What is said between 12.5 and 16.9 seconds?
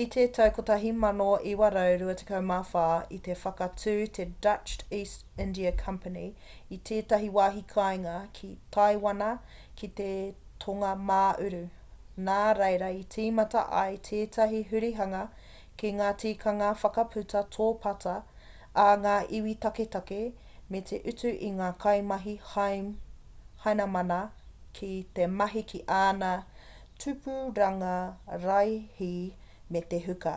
reira i tīmata ai tētahi hurihanga ki ngā tikanga